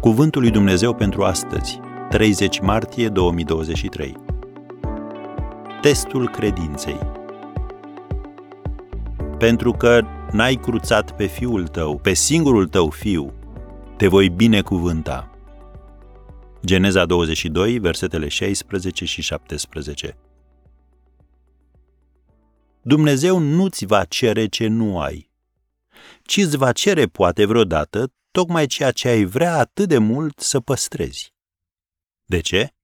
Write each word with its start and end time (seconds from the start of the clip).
Cuvântul 0.00 0.40
lui 0.40 0.50
Dumnezeu 0.50 0.94
pentru 0.94 1.22
astăzi, 1.22 1.80
30 2.08 2.60
martie 2.60 3.08
2023. 3.08 4.16
Testul 5.80 6.28
credinței. 6.28 6.98
Pentru 9.38 9.72
că 9.72 10.00
n-ai 10.32 10.54
cruțat 10.54 11.16
pe 11.16 11.26
fiul 11.26 11.66
tău, 11.66 11.98
pe 11.98 12.12
singurul 12.12 12.68
tău 12.68 12.90
fiu, 12.90 13.32
te 13.96 14.06
voi 14.06 14.28
binecuvânta. 14.28 15.30
Geneza 16.64 17.04
22, 17.04 17.78
versetele 17.78 18.28
16 18.28 19.04
și 19.04 19.22
17. 19.22 20.16
Dumnezeu 22.82 23.38
nu-ți 23.38 23.86
va 23.86 24.04
cere 24.04 24.46
ce 24.46 24.66
nu 24.66 25.00
ai, 25.00 25.30
ci 26.22 26.36
îți 26.36 26.56
va 26.56 26.72
cere 26.72 27.06
poate 27.06 27.46
vreodată 27.46 28.12
tocmai 28.30 28.66
ceea 28.66 28.90
ce 28.90 29.08
ai 29.08 29.24
vrea 29.24 29.54
atât 29.54 29.88
de 29.88 29.98
mult 29.98 30.38
să 30.38 30.60
păstrezi. 30.60 31.34
De 32.24 32.40
ce? 32.40 32.74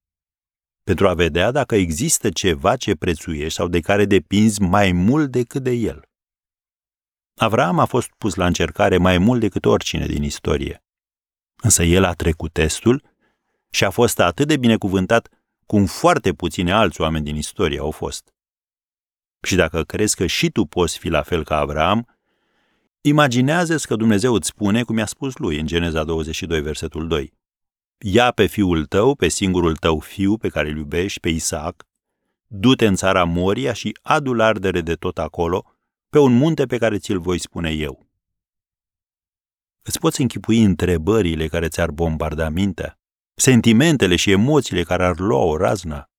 Pentru 0.82 1.08
a 1.08 1.14
vedea 1.14 1.50
dacă 1.50 1.74
există 1.74 2.30
ceva 2.30 2.76
ce 2.76 2.94
prețuiești 2.94 3.54
sau 3.54 3.68
de 3.68 3.80
care 3.80 4.04
depinzi 4.04 4.60
mai 4.60 4.92
mult 4.92 5.30
decât 5.30 5.62
de 5.62 5.70
el. 5.70 6.08
Avram 7.34 7.78
a 7.78 7.84
fost 7.84 8.08
pus 8.18 8.34
la 8.34 8.46
încercare 8.46 8.96
mai 8.96 9.18
mult 9.18 9.40
decât 9.40 9.64
oricine 9.64 10.06
din 10.06 10.22
istorie. 10.22 10.84
Însă 11.62 11.82
el 11.82 12.04
a 12.04 12.12
trecut 12.12 12.52
testul 12.52 13.02
și 13.70 13.84
a 13.84 13.90
fost 13.90 14.18
atât 14.18 14.46
de 14.46 14.56
binecuvântat 14.56 15.28
cum 15.66 15.86
foarte 15.86 16.32
puține 16.32 16.72
alți 16.72 17.00
oameni 17.00 17.24
din 17.24 17.36
istorie 17.36 17.78
au 17.78 17.90
fost. 17.90 18.34
Și 19.42 19.54
dacă 19.54 19.82
crezi 19.82 20.16
că 20.16 20.26
și 20.26 20.50
tu 20.50 20.64
poți 20.64 20.98
fi 20.98 21.08
la 21.08 21.22
fel 21.22 21.44
ca 21.44 21.56
Avram, 21.56 22.15
Imaginează-ți 23.06 23.86
că 23.86 23.96
Dumnezeu 23.96 24.34
îți 24.34 24.48
spune, 24.48 24.82
cum 24.82 24.96
i-a 24.96 25.06
spus 25.06 25.36
lui 25.36 25.60
în 25.60 25.66
Geneza 25.66 26.04
22, 26.04 26.60
versetul 26.60 27.08
2. 27.08 27.32
Ia 27.98 28.30
pe 28.30 28.46
fiul 28.46 28.86
tău, 28.86 29.14
pe 29.14 29.28
singurul 29.28 29.76
tău 29.76 29.98
fiu 29.98 30.36
pe 30.36 30.48
care 30.48 30.70
îl 30.70 30.76
iubești, 30.76 31.20
pe 31.20 31.28
Isaac, 31.28 31.86
du-te 32.46 32.86
în 32.86 32.94
țara 32.94 33.24
Moria 33.24 33.72
și 33.72 33.98
adu 34.02 34.42
ardere 34.42 34.80
de 34.80 34.94
tot 34.94 35.18
acolo, 35.18 35.76
pe 36.08 36.18
un 36.18 36.36
munte 36.36 36.66
pe 36.66 36.78
care 36.78 36.98
ți-l 36.98 37.20
voi 37.20 37.38
spune 37.38 37.70
eu. 37.70 38.06
Îți 39.82 39.98
poți 39.98 40.20
închipui 40.20 40.62
întrebările 40.62 41.46
care 41.46 41.68
ți-ar 41.68 41.90
bombarda 41.90 42.48
mintea, 42.48 42.98
sentimentele 43.34 44.16
și 44.16 44.30
emoțiile 44.30 44.82
care 44.82 45.04
ar 45.04 45.18
lua 45.18 45.44
o 45.44 45.56
razna. 45.56 46.10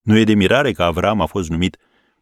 Nu 0.00 0.18
e 0.18 0.24
de 0.24 0.34
mirare 0.34 0.72
că 0.72 0.82
Avram 0.82 1.20
a 1.20 1.26
fost 1.26 1.48
numit 1.48 1.76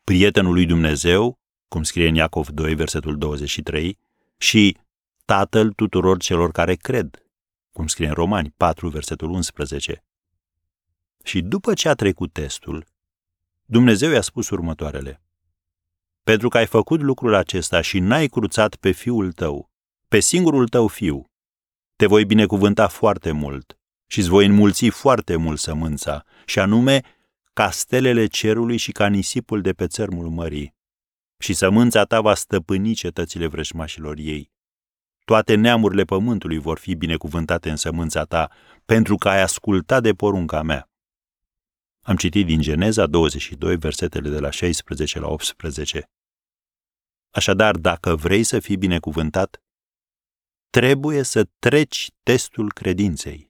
prietenul 0.04 0.52
lui 0.52 0.66
Dumnezeu 0.66 1.39
cum 1.70 1.82
scrie 1.82 2.08
în 2.08 2.14
Iacov 2.14 2.48
2, 2.48 2.74
versetul 2.74 3.18
23, 3.18 3.98
și 4.36 4.76
Tatăl 5.24 5.72
tuturor 5.72 6.18
celor 6.18 6.50
care 6.50 6.74
cred, 6.74 7.22
cum 7.72 7.86
scrie 7.86 8.06
în 8.06 8.12
Romani 8.12 8.54
4, 8.56 8.88
versetul 8.88 9.30
11. 9.30 10.04
Și 11.24 11.40
după 11.40 11.74
ce 11.74 11.88
a 11.88 11.94
trecut 11.94 12.32
testul, 12.32 12.86
Dumnezeu 13.64 14.10
i-a 14.10 14.20
spus 14.20 14.50
următoarele. 14.50 15.22
Pentru 16.22 16.48
că 16.48 16.56
ai 16.56 16.66
făcut 16.66 17.00
lucrul 17.00 17.34
acesta 17.34 17.80
și 17.80 17.98
n-ai 17.98 18.26
cruțat 18.26 18.76
pe 18.76 18.90
fiul 18.90 19.32
tău, 19.32 19.70
pe 20.08 20.20
singurul 20.20 20.68
tău 20.68 20.86
fiu, 20.86 21.30
te 21.96 22.06
voi 22.06 22.24
binecuvânta 22.24 22.88
foarte 22.88 23.30
mult 23.30 23.78
și 24.06 24.18
îți 24.18 24.28
voi 24.28 24.46
înmulți 24.46 24.88
foarte 24.88 25.36
mult 25.36 25.58
sămânța, 25.58 26.24
și 26.44 26.58
anume 26.58 27.00
ca 27.52 27.70
stelele 27.70 28.26
cerului 28.26 28.76
și 28.76 28.92
ca 28.92 29.08
nisipul 29.08 29.60
de 29.60 29.72
pe 29.72 29.86
țărmul 29.86 30.28
mării 30.28 30.78
și 31.40 31.52
sămânța 31.52 32.04
ta 32.04 32.20
va 32.20 32.34
stăpâni 32.34 32.94
cetățile 32.94 33.46
vrăjmașilor 33.46 34.18
ei. 34.18 34.52
Toate 35.24 35.54
neamurile 35.54 36.04
pământului 36.04 36.58
vor 36.58 36.78
fi 36.78 36.94
binecuvântate 36.94 37.70
în 37.70 37.76
sămânța 37.76 38.24
ta, 38.24 38.50
pentru 38.84 39.16
că 39.16 39.28
ai 39.28 39.42
ascultat 39.42 40.02
de 40.02 40.12
porunca 40.12 40.62
mea. 40.62 40.90
Am 42.00 42.16
citit 42.16 42.46
din 42.46 42.60
Geneza 42.60 43.06
22, 43.06 43.76
versetele 43.76 44.28
de 44.28 44.38
la 44.38 44.50
16 44.50 45.18
la 45.18 45.28
18. 45.28 46.10
Așadar, 47.30 47.76
dacă 47.76 48.16
vrei 48.16 48.42
să 48.42 48.58
fii 48.58 48.76
binecuvântat, 48.76 49.62
trebuie 50.70 51.22
să 51.22 51.48
treci 51.58 52.10
testul 52.22 52.72
credinței. 52.72 53.49